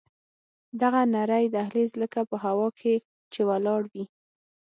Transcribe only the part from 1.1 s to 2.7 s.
نرى دهلېز لکه په هوا